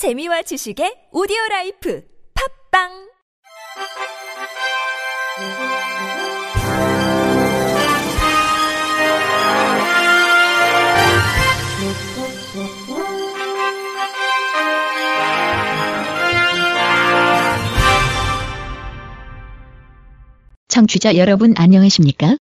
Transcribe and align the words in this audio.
재미와 0.00 0.40
지식의 0.40 1.12
오디오 1.12 1.36
라이프 1.50 2.02
팟빵 2.32 2.88
청취자 20.68 21.16
여러분 21.16 21.52
안녕하십니까? 21.58 22.38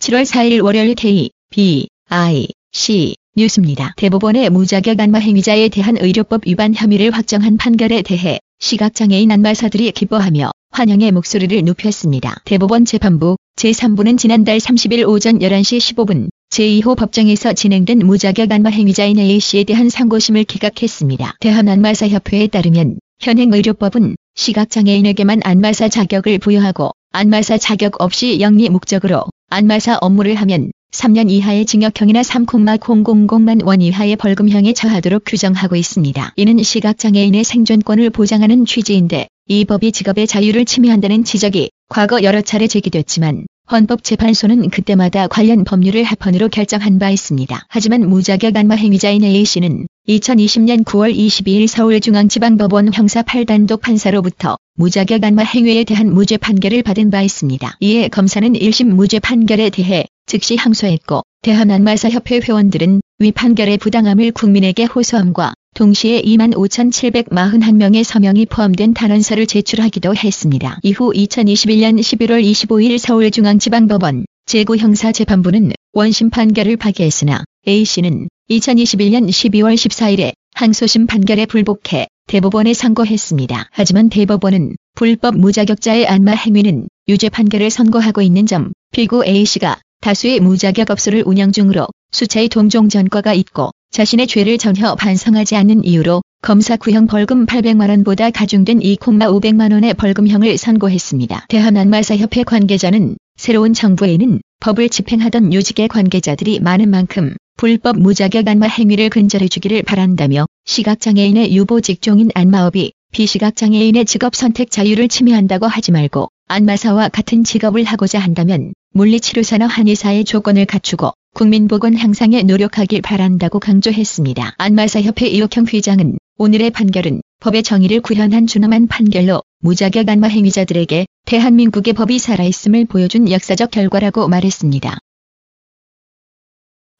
7월 0.00 0.24
4일 0.24 0.64
월요일 0.64 0.96
K, 0.96 1.30
B, 1.50 1.88
I, 2.08 2.48
C 2.72 3.14
뉴스입니다. 3.38 3.94
대법원의 3.96 4.50
무자격 4.50 4.98
안마 4.98 5.18
행위자에 5.20 5.68
대한 5.68 5.96
의료법 5.96 6.42
위반 6.46 6.74
혐의를 6.74 7.12
확정한 7.12 7.56
판결에 7.56 8.02
대해 8.02 8.40
시각장애인 8.58 9.30
안마사들이 9.30 9.92
기뻐하며 9.92 10.50
환영의 10.72 11.12
목소리를 11.12 11.64
높였습니다. 11.64 12.36
대법원 12.44 12.84
재판부 12.84 13.36
제3부는 13.56 14.18
지난달 14.18 14.58
30일 14.58 15.08
오전 15.08 15.38
11시 15.38 15.94
15분 15.94 16.30
제2호 16.50 16.96
법정에서 16.96 17.52
진행된 17.52 18.00
무자격 18.00 18.50
안마 18.50 18.70
행위자인 18.70 19.18
A씨에 19.18 19.62
대한 19.62 19.88
상고심을 19.88 20.42
기각했습니다. 20.42 21.36
대한안마사협회에 21.40 22.48
따르면 22.48 22.98
현행 23.20 23.52
의료법은 23.52 24.16
시각장애인에게만 24.34 25.42
안마사 25.44 25.88
자격을 25.88 26.38
부여하고 26.38 26.90
안마사 27.12 27.56
자격 27.56 28.00
없이 28.00 28.40
영리 28.40 28.68
목적으로 28.68 29.24
안마사 29.48 29.98
업무를 30.00 30.34
하면 30.34 30.70
3년 30.92 31.30
이하의 31.30 31.66
징역형이나 31.66 32.22
3,000만 32.22 33.64
원 33.66 33.82
이하의 33.82 34.16
벌금형에 34.16 34.72
처하도록 34.72 35.22
규정하고 35.26 35.76
있습니다. 35.76 36.32
이는 36.36 36.62
시각장애인의 36.62 37.44
생존권을 37.44 38.10
보장하는 38.10 38.64
취지인데 38.64 39.28
이 39.48 39.64
법이 39.64 39.92
직업의 39.92 40.26
자유를 40.26 40.64
침해한다는 40.64 41.24
지적이 41.24 41.70
과거 41.88 42.22
여러 42.22 42.40
차례 42.40 42.66
제기됐지만 42.66 43.46
헌법재판소는 43.70 44.70
그때마다 44.70 45.28
관련 45.28 45.64
법률을 45.64 46.02
합헌으로 46.02 46.48
결정한 46.48 46.98
바 46.98 47.10
있습니다. 47.10 47.66
하지만 47.68 48.08
무자격 48.08 48.56
안마 48.56 48.74
행위자인 48.74 49.22
A씨는 49.24 49.86
2020년 50.08 50.84
9월 50.84 51.14
22일 51.14 51.66
서울중앙지방법원 51.66 52.94
형사 52.94 53.22
8단독 53.22 53.82
판사로부터 53.82 54.56
무자격 54.74 55.22
안마 55.22 55.42
행위에 55.42 55.84
대한 55.84 56.14
무죄 56.14 56.38
판결을 56.38 56.82
받은 56.82 57.10
바 57.10 57.20
있습니다. 57.20 57.76
이에 57.80 58.08
검사는 58.08 58.50
1심 58.50 58.86
무죄 58.86 59.18
판결에 59.18 59.68
대해 59.68 60.06
즉시 60.28 60.56
항소했고 60.56 61.22
대한안마사협회 61.40 62.40
회원들은 62.40 63.00
위 63.20 63.32
판결의 63.32 63.78
부당함을 63.78 64.32
국민에게 64.32 64.84
호소함과 64.84 65.54
동시에 65.74 66.20
25,741명의 66.20 68.04
서명이 68.04 68.44
포함된 68.46 68.92
단원서를 68.92 69.46
제출하기도 69.46 70.14
했습니다. 70.14 70.78
이후 70.82 71.12
2021년 71.14 71.98
11월 71.98 72.44
25일 72.44 72.98
서울중앙지방법원 72.98 74.26
제9형사재판부는 74.46 75.72
원심 75.94 76.28
판결을 76.28 76.76
파기했으나 76.76 77.44
A씨는 77.66 78.28
2021년 78.50 79.28
12월 79.28 79.74
14일에 79.74 80.32
항소심 80.54 81.06
판결에 81.06 81.46
불복해 81.46 82.06
대법원에 82.26 82.74
상고했습니다. 82.74 83.68
하지만 83.70 84.10
대법원은 84.10 84.76
불법 84.94 85.38
무자격자의 85.38 86.06
안마 86.06 86.32
행위는 86.32 86.88
유죄 87.08 87.30
판결을 87.30 87.70
선고하고 87.70 88.20
있는 88.20 88.44
점, 88.44 88.72
피고 88.92 89.24
A씨가 89.24 89.78
다수의 90.00 90.40
무자격 90.40 90.90
업소를 90.90 91.22
운영 91.26 91.52
중으로 91.52 91.86
수차의 92.12 92.48
동종 92.48 92.88
전과가 92.88 93.34
있고 93.34 93.70
자신의 93.90 94.26
죄를 94.26 94.58
전혀 94.58 94.94
반성하지 94.94 95.56
않는 95.56 95.84
이유로 95.84 96.22
검사 96.40 96.76
구형 96.76 97.06
벌금 97.06 97.46
800만 97.46 97.88
원보다 97.90 98.30
가중된 98.30 98.78
2,500만 98.80 99.72
원의 99.72 99.94
벌금형을 99.94 100.56
선고했습니다. 100.56 101.46
대한안마사협회 101.48 102.44
관계자는 102.44 103.16
새로운 103.36 103.74
정부에는 103.74 104.40
법을 104.60 104.88
집행하던 104.88 105.52
요직의 105.52 105.88
관계자들이 105.88 106.60
많은 106.60 106.90
만큼 106.90 107.34
불법 107.56 107.98
무자격 107.98 108.46
안마 108.46 108.66
행위를 108.66 109.10
근절해주기를 109.10 109.82
바란다며 109.82 110.46
시각장애인의 110.66 111.56
유보 111.56 111.80
직종인 111.80 112.30
안마업이 112.34 112.92
비시각장애인의 113.12 114.04
직업 114.04 114.36
선택 114.36 114.70
자유를 114.70 115.08
침해한다고 115.08 115.66
하지 115.66 115.90
말고 115.90 116.28
안마사와 116.46 117.08
같은 117.08 117.42
직업을 117.42 117.84
하고자 117.84 118.18
한다면 118.18 118.72
물리치료사나 118.92 119.66
한의사의 119.66 120.24
조건을 120.24 120.64
갖추고 120.64 121.12
국민보건 121.34 121.96
향상에 121.96 122.42
노력하길 122.42 123.02
바란다고 123.02 123.60
강조했습니다. 123.60 124.54
안마사협회 124.58 125.28
이옥형 125.28 125.66
회장은 125.72 126.18
오늘의 126.38 126.70
판결은 126.70 127.20
법의 127.40 127.62
정의를 127.62 128.00
구현한 128.00 128.46
준엄한 128.46 128.88
판결로 128.88 129.42
무자격 129.60 130.08
안마 130.08 130.28
행위자들에게 130.28 131.06
대한민국의 131.26 131.92
법이 131.92 132.18
살아있음을 132.18 132.86
보여준 132.86 133.30
역사적 133.30 133.70
결과라고 133.70 134.26
말했습니다. 134.26 134.98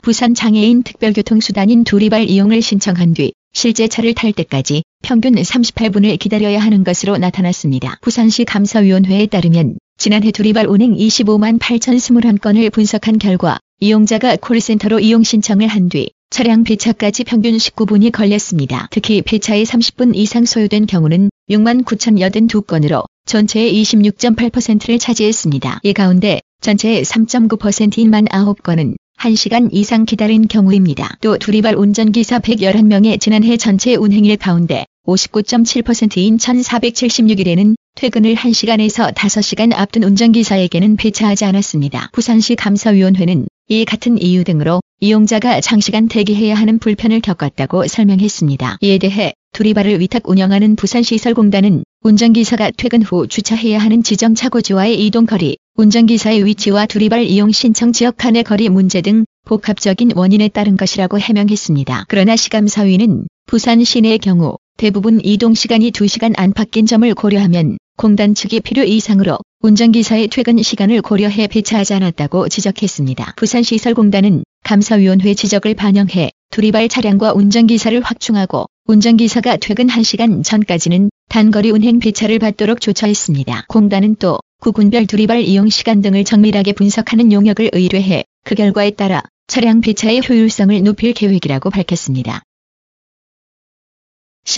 부산 0.02 0.34
장애인 0.34 0.84
특별교통수단인 0.84 1.84
두리발 1.84 2.28
이용을 2.28 2.62
신청한 2.62 3.14
뒤 3.14 3.32
실제 3.52 3.88
차를 3.88 4.14
탈 4.14 4.32
때까지 4.32 4.82
평균 5.02 5.34
38분을 5.34 6.18
기다려야 6.18 6.60
하는 6.60 6.84
것으로 6.84 7.18
나타났습니다. 7.18 7.98
부산시 8.02 8.44
감사위원회에 8.44 9.26
따르면 9.26 9.78
지난해 9.98 10.30
두리발 10.30 10.66
운행 10.66 10.94
25만 10.94 11.58
8,021건을 11.58 12.72
분석한 12.72 13.18
결과 13.18 13.58
이용자가 13.80 14.36
콜센터로 14.36 15.00
이용 15.00 15.24
신청을 15.24 15.66
한 15.66 15.88
뒤 15.88 16.10
차량 16.30 16.62
배차까지 16.62 17.24
평균 17.24 17.56
19분이 17.56 18.12
걸렸습니다. 18.12 18.86
특히 18.92 19.22
배차에 19.22 19.64
30분 19.64 20.14
이상 20.14 20.44
소요된 20.44 20.86
경우는 20.86 21.30
6만 21.50 21.84
9,082건으로 21.84 23.06
전체의 23.26 23.82
26.8%를 23.82 24.98
차지했습니다. 24.98 25.80
이 25.82 25.92
가운데 25.92 26.40
전체의 26.60 27.02
3.9%인 27.04 28.10
만 28.10 28.26
9건은 28.26 28.94
1시간 29.18 29.70
이상 29.72 30.04
기다린 30.04 30.46
경우입니다. 30.46 31.16
또 31.22 31.38
두리발 31.38 31.74
운전기사 31.74 32.38
111명의 32.38 33.18
지난해 33.18 33.56
전체 33.56 33.96
운행일 33.96 34.36
가운데 34.36 34.84
59.7%인 35.08 36.36
1476일에는 36.36 37.74
퇴근을 37.94 38.34
1시간에서 38.34 39.14
5시간 39.14 39.72
앞둔 39.74 40.04
운전기사에게는 40.04 40.96
배차하지 40.96 41.46
않았습니다. 41.46 42.10
부산시 42.12 42.56
감사위원회는 42.56 43.46
이 43.68 43.84
같은 43.86 44.20
이유 44.20 44.44
등으로 44.44 44.80
이용자가 45.00 45.62
장시간 45.62 46.08
대기해야 46.08 46.54
하는 46.54 46.78
불편을 46.78 47.20
겪었다고 47.20 47.86
설명했습니다. 47.86 48.78
이에 48.82 48.98
대해 48.98 49.32
두리발을 49.52 49.98
위탁 50.00 50.28
운영하는 50.28 50.76
부산시설공단은 50.76 51.84
운전기사가 52.02 52.72
퇴근 52.76 53.02
후 53.02 53.26
주차해야 53.26 53.78
하는 53.78 54.02
지정 54.02 54.34
차고지와의 54.34 55.06
이동거리, 55.06 55.56
운전기사의 55.76 56.44
위치와 56.44 56.86
두리발 56.86 57.24
이용 57.24 57.50
신청 57.50 57.92
지역 57.92 58.16
간의 58.18 58.44
거리 58.44 58.68
문제 58.68 59.00
등 59.00 59.24
복합적인 59.46 60.12
원인에 60.14 60.48
따른 60.48 60.76
것이라고 60.76 61.18
해명했습니다. 61.18 62.04
그러나 62.08 62.36
시감사위는 62.36 63.26
부산 63.46 63.82
시내의 63.82 64.18
경우 64.18 64.56
대부분 64.78 65.20
이동 65.24 65.54
시간이 65.54 65.90
2시간 65.90 66.34
안팎인 66.36 66.86
점을 66.86 67.12
고려하면 67.12 67.78
공단 67.96 68.36
측이 68.36 68.60
필요 68.60 68.84
이상으로 68.84 69.36
운전기사의 69.60 70.28
퇴근 70.28 70.62
시간을 70.62 71.02
고려해 71.02 71.48
배차하지 71.48 71.94
않았다고 71.94 72.48
지적했습니다. 72.48 73.34
부산시설공단은 73.36 74.44
감사위원회 74.62 75.34
지적을 75.34 75.74
반영해 75.74 76.30
두리발 76.52 76.88
차량과 76.88 77.32
운전기사를 77.32 78.00
확충하고 78.02 78.66
운전기사가 78.86 79.56
퇴근 79.56 79.88
1시간 79.88 80.44
전까지는 80.44 81.10
단거리 81.28 81.72
운행 81.72 81.98
배차를 81.98 82.38
받도록 82.38 82.80
조처했습니다. 82.80 83.64
공단은 83.66 84.14
또 84.20 84.38
구군별 84.60 85.06
두리발 85.06 85.40
이용 85.40 85.68
시간 85.68 86.02
등을 86.02 86.22
정밀하게 86.22 86.74
분석하는 86.74 87.32
용역을 87.32 87.70
의뢰해 87.72 88.22
그 88.44 88.54
결과에 88.54 88.92
따라 88.92 89.22
차량 89.48 89.80
배차의 89.80 90.20
효율성을 90.28 90.80
높일 90.84 91.14
계획이라고 91.14 91.70
밝혔습니다. 91.70 92.42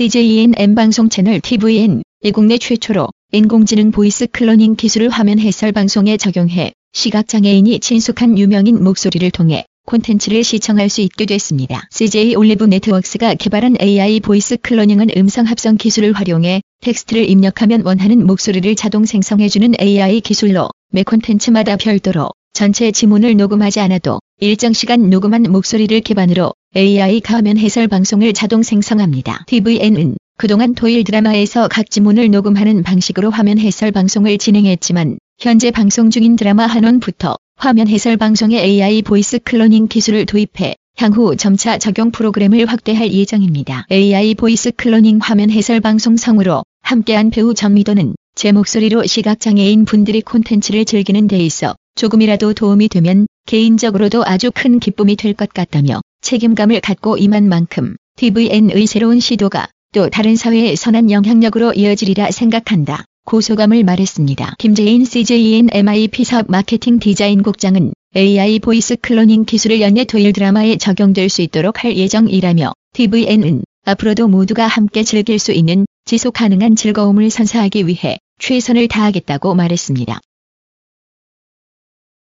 CJ 0.00 0.54
ENM 0.56 0.71
방송 0.71 1.10
채널 1.11 1.41
TVN 1.41 2.02
이 2.23 2.31
국내 2.31 2.56
최초로 2.56 3.08
인공지능 3.32 3.91
voice 3.90 4.26
cloning 4.26 4.76
기술을 4.76 5.11
화면 5.11 5.38
해설 5.38 5.73
방송에 5.73 6.17
적용해 6.17 6.73
시각장애인이 6.94 7.81
친숙한 7.81 8.38
유명인 8.38 8.82
목소리를 8.82 9.31
통해 9.31 9.67
콘텐츠를 9.85 10.43
시청할 10.43 10.88
수 10.88 11.02
있게 11.02 11.26
됐습니다. 11.26 11.87
CJ 11.91 12.35
올리브 12.35 12.64
네트워크스가 12.64 13.35
개발한 13.35 13.76
AI 13.79 14.20
voice 14.20 14.56
cloning은 14.56 15.08
음성 15.19 15.44
합성 15.44 15.76
기술을 15.76 16.14
활용해 16.14 16.62
텍스트를 16.81 17.29
입력하면 17.29 17.82
원하는 17.85 18.26
목소리를 18.26 18.75
자동 18.76 19.05
생성해주는 19.05 19.75
AI 19.82 20.23
기술로 20.23 20.70
매 20.93 21.03
콘텐츠마다 21.03 21.76
별도로 21.76 22.31
전체 22.52 22.91
지문을 22.93 23.37
녹음하지 23.37 23.81
않아도 23.81 24.20
일정 24.41 24.73
시간 24.73 25.08
녹음한 25.08 25.43
목소리를 25.43 26.00
기반으로 26.00 26.52
AI 26.76 27.20
가 27.20 27.37
화면 27.37 27.56
해설 27.58 27.88
방송을 27.88 28.32
자동 28.32 28.62
생성합니다. 28.62 29.44
TVN은 29.47 30.17
그동안 30.37 30.75
토일 30.75 31.05
드라마에서 31.05 31.69
각 31.69 31.91
지문을 31.91 32.31
녹음하는 32.31 32.82
방식으로 32.82 33.31
화면 33.31 33.58
해설 33.58 33.93
방송을 33.93 34.38
진행했지만 34.38 35.19
현재 35.38 35.70
방송 35.70 36.11
중인 36.11 36.37
드라마 36.37 36.67
한원부터 36.67 37.37
화면 37.56 37.88
해설 37.88 38.17
방송에 38.17 38.58
AI 38.58 39.03
voice 39.02 39.38
cloning 39.38 39.88
기술을 39.88 40.26
도입해 40.26 40.75
향후 40.96 41.37
점차 41.37 41.79
적용 41.79 42.11
프로그램을 42.11 42.67
확대할 42.67 43.12
예정입니다. 43.12 43.87
AI 43.91 44.35
voice 44.34 44.70
cloning 44.70 45.19
화면 45.23 45.50
해설 45.50 45.81
방송 45.81 46.21
성우로 46.21 46.62
함께한 46.82 47.31
배우 47.31 47.55
전미도는 47.55 48.14
제 48.35 48.53
목소리로 48.53 49.06
시각장애인 49.06 49.85
분들이 49.85 50.20
콘텐츠를 50.20 50.85
즐기는 50.85 51.26
데 51.26 51.38
있어 51.38 51.75
조금이라도 52.00 52.55
도움이 52.55 52.88
되면 52.88 53.26
개인적으로도 53.44 54.25
아주 54.25 54.50
큰 54.55 54.81
기쁨이 54.81 55.17
될 55.17 55.35
것 55.35 55.52
같다며 55.52 56.00
책임감을 56.23 56.81
갖고 56.81 57.19
임한 57.19 57.47
만큼 57.47 57.94
TVN의 58.17 58.87
새로운 58.87 59.20
시도가 59.20 59.69
또 59.93 60.08
다른 60.08 60.35
사회의 60.35 60.76
선한 60.76 61.11
영향력으로 61.11 61.75
이어지리라 61.75 62.31
생각한다고 62.31 63.05
소감을 63.26 63.84
말했습니다. 63.85 64.55
김재인 64.58 65.05
CJ 65.05 65.69
ENM 65.72 66.04
IP 66.04 66.25
사업 66.25 66.47
마케팅 66.49 67.00
디자인 67.00 67.43
국장은 67.43 67.93
AI 68.17 68.61
voice 68.61 68.96
cloning 68.96 69.44
기술을 69.44 69.82
연내 69.82 70.05
토일 70.05 70.32
드라마에 70.32 70.79
적용될 70.79 71.29
수 71.29 71.43
있도록 71.43 71.85
할 71.85 71.99
예정이라며 71.99 72.73
TVN은 72.94 73.62
앞으로도 73.85 74.26
모두가 74.29 74.67
함께 74.67 75.03
즐길 75.03 75.38
수 75.38 75.53
있는 75.53 75.85
지속 76.06 76.32
가능한 76.32 76.76
즐거움을 76.76 77.29
선사하기 77.29 77.87
위해 77.87 78.17
최선을 78.38 78.88
다하겠다고 78.88 79.55
말했습니다. 79.55 80.19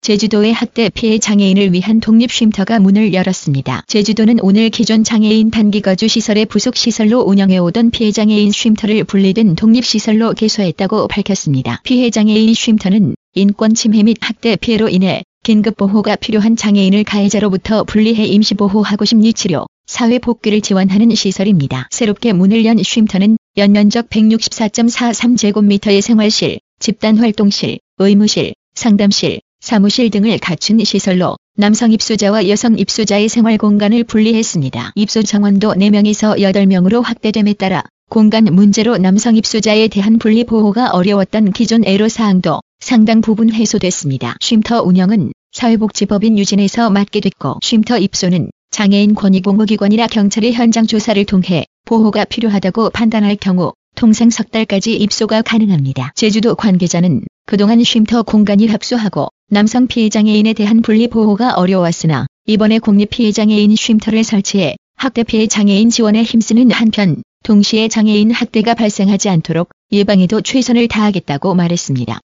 제주도의 0.09 0.53
학대 0.53 0.89
피해 0.89 1.19
장애인을 1.19 1.71
위한 1.73 1.99
독립쉼터가 1.99 2.79
문을 2.79 3.13
열었습니다. 3.13 3.83
제주도는 3.85 4.39
오늘 4.41 4.69
기존 4.69 5.03
장애인 5.03 5.51
단기거주 5.51 6.07
시설의 6.07 6.45
부속 6.45 6.75
시설로 6.75 7.19
운영해오던 7.19 7.91
피해 7.91 8.11
장애인 8.11 8.51
쉼터를 8.51 9.03
분리된 9.03 9.55
독립시설로 9.55 10.33
개소했다고 10.33 11.09
밝혔습니다. 11.09 11.81
피해 11.83 12.09
장애인 12.09 12.53
쉼터는 12.53 13.13
인권 13.35 13.75
침해 13.75 14.01
및 14.01 14.17
학대 14.21 14.55
피해로 14.55 14.89
인해 14.89 15.21
긴급 15.43 15.77
보호가 15.77 16.15
필요한 16.15 16.55
장애인을 16.55 17.03
가해자로부터 17.03 17.83
분리해 17.83 18.25
임시보호하고 18.25 19.05
심리치료, 19.05 19.67
사회 19.85 20.17
복귀를 20.17 20.61
지원하는 20.61 21.13
시설입니다. 21.13 21.87
새롭게 21.91 22.33
문을 22.33 22.65
연 22.65 22.81
쉼터는 22.81 23.37
연면적 23.57 24.09
164.43제곱미터의 24.09 26.01
생활실, 26.01 26.59
집단활동실, 26.79 27.79
의무실, 27.99 28.53
상담실, 28.73 29.41
사무실 29.69 30.09
등을 30.09 30.39
갖춘 30.39 30.83
시설로 30.83 31.35
남성 31.55 31.91
입소자와 31.91 32.49
여성 32.49 32.79
입소자의 32.79 33.29
생활 33.29 33.59
공간을 33.59 34.03
분리했습니다. 34.03 34.93
입소 34.95 35.21
정원도 35.21 35.75
4명에서 35.75 36.39
8명으로 36.39 37.03
확대됨에 37.03 37.53
따라 37.53 37.83
공간 38.09 38.45
문제로 38.45 38.97
남성 38.97 39.35
입소자에 39.35 39.87
대한 39.89 40.17
분리 40.17 40.43
보호가 40.43 40.89
어려웠던 40.89 41.51
기존 41.51 41.85
애로사항도 41.85 42.61
상당 42.79 43.21
부분 43.21 43.53
해소됐습니다. 43.53 44.37
쉼터 44.39 44.81
운영은 44.81 45.33
사회복지법인 45.51 46.39
유진에서 46.39 46.89
맡게 46.89 47.19
됐고 47.19 47.59
쉼터 47.61 47.99
입소는 47.99 48.49
장애인 48.71 49.13
권익공무기관이나 49.13 50.07
경찰의 50.07 50.53
현장 50.53 50.87
조사를 50.87 51.23
통해 51.25 51.65
보호가 51.85 52.25
필요하다고 52.25 52.89
판단할 52.89 53.35
경우 53.35 53.73
통상 53.93 54.31
석 54.31 54.49
달까지 54.49 54.95
입소가 54.95 55.43
가능합니다. 55.43 56.13
제주도 56.15 56.55
관계자는 56.55 57.21
그동안 57.49 57.83
쉼터 57.83 58.21
공간이 58.21 58.67
협소하고 58.67 59.29
남성 59.47 59.87
피해장애인에 59.87 60.53
대한 60.53 60.83
분리보호가 60.83 61.55
어려웠으나 61.55 62.27
이번에 62.45 62.77
국립피해장애인 62.77 63.75
쉼터를 63.75 64.23
설치해 64.23 64.75
학대 64.95 65.23
피해 65.23 65.47
장애인 65.47 65.89
지원에 65.89 66.21
힘쓰는 66.21 66.69
한편 66.69 67.23
동시에 67.41 67.87
장애인 67.87 68.29
학대가 68.29 68.75
발생하지 68.75 69.29
않도록 69.29 69.71
예방에도 69.91 70.41
최선을 70.41 70.87
다하겠다고 70.89 71.55
말했습니다. 71.55 72.19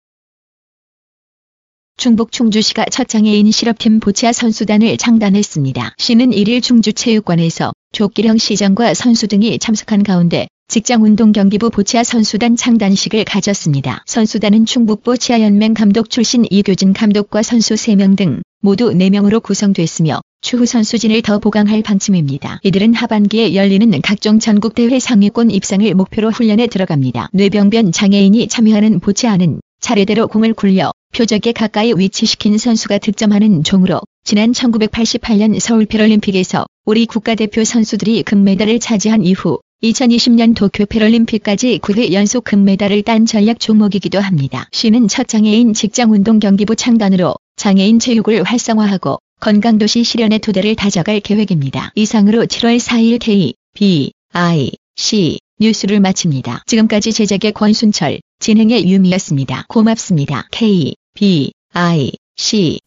충북 1.97 2.31
충주시가 2.31 2.85
첫 2.91 3.09
장애인 3.09 3.50
실업팀 3.50 4.00
보치아 4.00 4.35
선수단을 4.35 4.99
창단했습니다. 4.99 5.94
시는 5.97 6.32
1일 6.32 6.62
충주체육관에서 6.62 7.73
조기령 7.93 8.37
시장과 8.37 8.93
선수 8.93 9.26
등이 9.26 9.59
참석한 9.59 10.03
가운데 10.03 10.49
직장운동경기부 10.69 11.70
보치아 11.70 12.02
선수단 12.05 12.56
창단식을 12.56 13.25
가졌습니다. 13.25 14.02
선수단은 14.06 14.64
충북 14.64 15.02
보치아연맹 15.02 15.75
감독 15.75 16.08
출신 16.08 16.46
이교진 16.50 16.94
감독과 16.94 17.43
선수 17.43 17.75
3명 17.75 18.16
등 18.16 18.43
모두 18.61 18.90
4명으로 18.90 19.43
구성됐으며 19.43 20.22
추후 20.40 20.64
선수진을 20.64 21.20
더 21.20 21.38
보강할 21.38 21.82
방침입니다. 21.82 22.61
이들은 22.64 22.94
하반기에 22.94 23.55
열리는 23.55 24.00
각종 24.00 24.38
전국대회 24.38 24.99
상위권 24.99 25.50
입상을 25.50 25.94
목표로 25.94 26.31
훈련에 26.31 26.66
들어갑니다. 26.66 27.28
뇌병변 27.34 27.93
장애인이 27.93 28.49
참여하는 28.49 29.00
보치아는 29.00 29.61
차례대로 29.81 30.28
공을 30.28 30.55
굴려 30.55 30.93
표적에 31.14 31.52
가까이 31.52 31.93
위치시킨 31.94 32.56
선수가 32.56 32.99
득점하는 32.99 33.64
종으로 33.64 34.00
지난 34.25 34.52
1988년 34.52 35.61
서울 35.61 35.84
패럴림픽에서 35.84 36.64
우리 36.87 37.05
국가대표 37.05 37.64
선수들이 37.64 38.22
금메달을 38.22 38.81
차지한 38.81 39.25
이후 39.25 39.61
2020년 39.85 40.55
도쿄 40.55 40.87
패럴림픽까지 40.87 41.79
9회 41.81 42.13
연속 42.13 42.45
금메달을 42.45 43.03
딴 43.03 43.27
전략 43.27 43.61
종목이기도 43.61 44.19
합니다. 44.19 44.67
시는 44.73 45.09
첫 45.09 45.29
장애인 45.29 45.75
직장운동 45.75 46.39
경기부 46.39 46.75
창단으로 46.75 47.35
장애인 47.57 47.99
체육을 47.99 48.45
활성화하고 48.45 49.19
건강도시 49.41 50.05
실현의 50.05 50.39
토대를 50.39 50.75
다져갈 50.75 51.21
계획입니다. 51.21 51.93
이상으로 51.97 52.47
7월 52.47 52.79
4일 52.79 53.19
K, 53.19 53.55
B, 53.75 54.13
I, 54.33 54.71
C 54.97 55.39
뉴스를 55.61 56.01
마칩니다. 56.01 56.63
지금까지 56.67 57.13
제작의 57.13 57.53
권순철, 57.53 58.21
진행의 58.41 58.89
유미였습니다. 58.89 59.67
고맙습니다. 59.69 60.49
K, 60.51 60.95
B, 61.15 61.53
I, 61.75 62.13
C 62.37 62.79